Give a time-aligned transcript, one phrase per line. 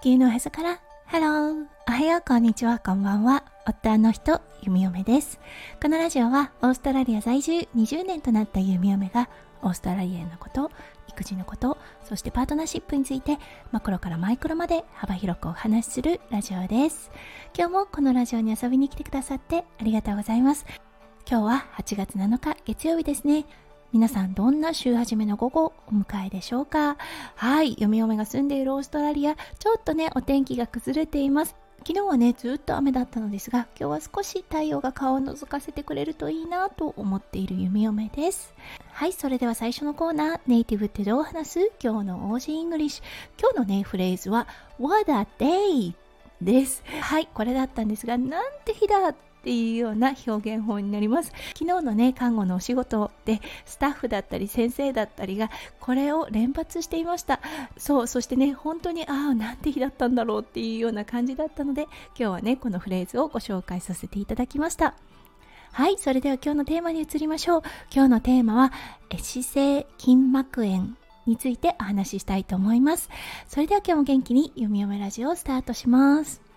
[0.00, 0.80] 地球のへそから。
[1.06, 2.78] ハローおはようこんにちは。
[2.78, 3.42] こんばんは。
[3.66, 5.40] 夫の人弓嫁です。
[5.82, 9.28] このラジオはオーストラリア在住20年となった弓嫁が
[9.60, 10.70] オーストラリアのこと
[11.08, 13.38] 育児のことそしてパートナーシップについて
[13.72, 17.10] マクロからマイクロまで幅広くお話しするラジオです。
[17.56, 20.64] 今日もこのラジオに遊びに来てくださってありがとうございます。
[21.28, 23.46] 今日は8月7日月曜日ですね。
[23.90, 26.98] 皆さんどんな週始めの午後お迎えでしょうか？
[27.36, 29.34] はい弓嫁が住んでいるオーストラリア。
[29.34, 31.56] ちょっとねお天気が崩れています。
[31.86, 38.52] 昨日はねずっと雨だったのですが今日は少し太陽が顔を覗かせてくれるといいなと思っている弓嫁です。
[38.92, 41.72] はいそれでは最初のコーナーネイティブってどう話す？
[41.82, 43.04] 今日の Aussie English。
[43.40, 44.46] 今日のねフレーズは
[44.78, 45.94] What a day!
[46.42, 46.84] です。
[47.00, 57.40] はいこれだったんですがなんて日だっていうような表現法になります昨日のね看護のお仕事でスタッフだったり先生だったりがこれを連発していました
[57.76, 64.94] そうそしてね本当にああなんて日だったんだろうっていうような感じだったので今日はねこのフレーズをご紹介させていただきました
[65.72, 67.62] はい、それでは今日のテーマに移りましょう。
[67.92, 68.72] 今日のテーマは、
[69.16, 70.88] 姿勢筋膜炎
[71.26, 73.10] についてお話ししたいと思います。
[73.46, 76.47] それでは今日も元気に読み読めラジオをスタートします。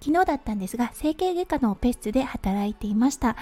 [0.00, 3.36] 昨日だったんですが整形外科のオペ室で働いていました。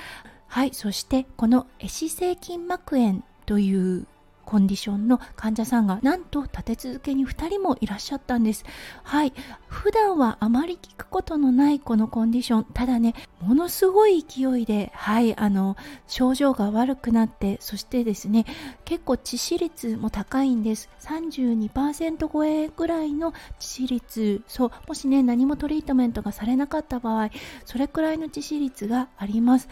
[0.48, 4.06] はいそしてこの壊死性筋膜炎という
[4.47, 8.64] コンディションの患者さんがなんと立て続けに2人もいらっしゃったんです。
[9.03, 9.34] はい。
[9.69, 12.64] 普段はあまり聞くことのないこのコンディション。
[12.72, 18.47] ただねものすごい勢いではいあの症状が悪くなってそしてですね
[18.84, 20.88] 結構致死率も高いんです。
[21.00, 24.42] 32%超えぐらいの致死率。
[24.47, 27.31] そうもしね何もトリートメントがされなかった場合
[27.64, 29.69] それくらいの致死率があります。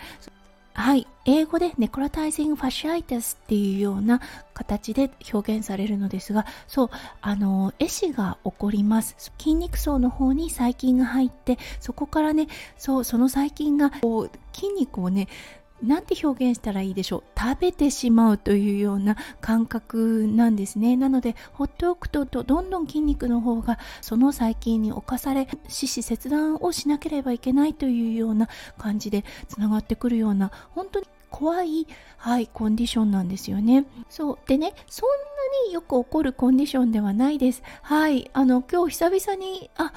[0.76, 4.20] はい、英語でネクロタイジングファシアイテスっていうような
[4.54, 9.32] 形で表現されるのですが、そう、あの、壊死が起こります。
[9.38, 15.28] 筋肉層の方に細菌が入って、そこからね、そう、その細菌がこう筋肉をね、
[15.82, 28.48] なんて表現したらいいでしょう食べてしまうというような感覚なんですねなので放っておくとどんどん筋肉の方がその細菌に侵され死死切断をしなければいけないというような
[28.78, 33.86] 感じでつながってくるような本当に怖い、はい、コンディションなんですよね。
[34.08, 34.38] そう。
[34.46, 37.64] でね、そんなによく起こるコンディションではないです。
[37.82, 38.30] はい。
[38.32, 39.92] あの、今日久々に、あ、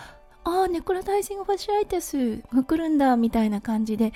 [0.50, 4.14] あネクロタイジングファシアイテスが来るんだみたいな感じで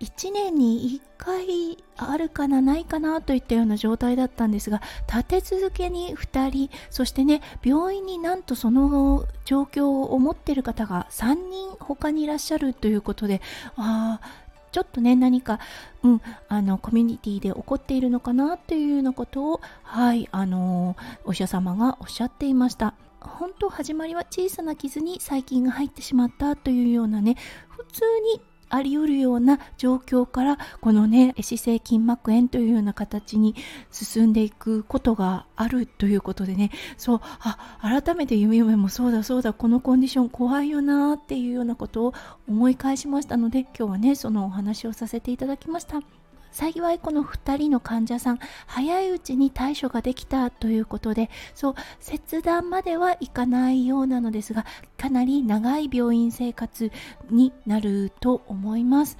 [0.00, 13.40] 1年に1回あるかなないかなといったような状態だったんですが立て続けに2人そしてね病院になんとその状況を思っている方が3人他にいらっしゃるということで
[13.76, 15.60] ああちょっとね何か、
[16.02, 22.94] うん、あのコミュニティで起こっているのかなというようなことをはいあのお医者様がおっしゃっていました。
[23.20, 27.36] 本当始まりは小さな傷に細菌が入ってしまったというようなね
[27.70, 28.02] 普通
[28.34, 33.54] にあり得るような状況からこのね壊死性筋膜炎というような形に
[33.90, 42.14] 進んでいくことがあるということでねそうあ改めてゆみゆめもそうだそうだこのコンディション怖いよなっていうようなことを
[42.48, 46.23] 思い返しましたので今日はねそのお話をさせていただきました。
[46.54, 54.64] 幸いこの2人の患者さん早いうちに対処ができたということでそう切断まではいかないようなのですが
[54.96, 56.92] かなり長い病院生活
[57.28, 59.18] になると思います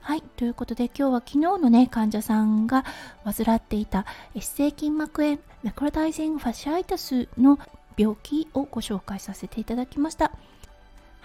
[0.00, 0.22] はい。
[0.36, 2.84] ということで今日は昨日のね、患者さんが
[3.24, 4.06] 患っていた
[4.40, 7.58] 姿勢筋膜炎、ネクロタイジングファシアイタスの
[7.96, 10.30] 病気をご紹介させていただきました。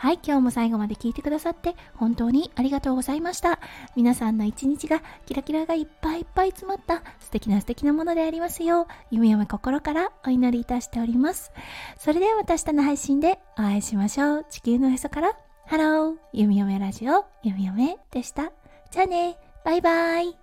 [0.02, 3.60] はい、今日も最後まで聞いてくださって本当にありがとうございました。
[3.96, 11.52] 皆さんの一日がキラキラがいっぱいいっぱい詰まった素敵な素敵なものでありますよう、夢夢心からお祈りいたしております。
[12.00, 14.46] それではまた明日の配信でお会いしましょう。
[14.50, 18.52] 地球のへそから、ハロー、弓嫁ラジオ、弓嫁でした。
[18.90, 20.41] じゃあね、バイバイ。